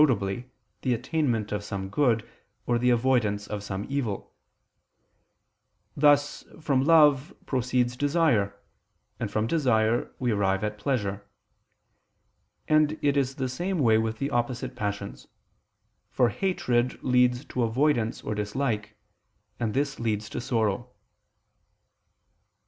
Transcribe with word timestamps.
the 0.81 0.95
attainment 0.95 1.51
of 1.51 1.63
some 1.63 1.87
good 1.87 2.27
or 2.65 2.79
the 2.79 2.89
avoidance 2.89 3.45
of 3.45 3.61
some 3.61 3.85
evil: 3.87 4.33
thus 5.95 6.43
from 6.59 6.83
love 6.83 7.35
proceeds 7.45 7.95
desire, 7.95 8.59
and 9.19 9.29
from 9.29 9.45
desire 9.45 10.11
we 10.17 10.31
arrive 10.31 10.63
at 10.63 10.79
pleasure; 10.79 11.29
and 12.67 12.97
it 13.03 13.15
is 13.15 13.35
the 13.35 13.47
same 13.47 13.77
with 13.77 14.17
the 14.17 14.31
opposite 14.31 14.75
passions, 14.75 15.27
for 16.09 16.29
hatred 16.29 17.03
leads 17.03 17.45
to 17.45 17.61
avoidance 17.61 18.23
or 18.23 18.33
dislike, 18.33 18.97
and 19.59 19.75
this 19.75 19.99
leads 19.99 20.29
to 20.31 20.41
sorrow. 20.41 20.91